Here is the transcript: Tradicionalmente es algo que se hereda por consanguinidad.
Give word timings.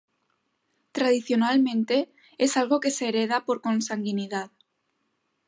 Tradicionalmente 0.93 2.11
es 2.39 2.57
algo 2.57 2.79
que 2.79 2.89
se 2.89 3.07
hereda 3.07 3.45
por 3.45 3.61
consanguinidad. 3.61 4.49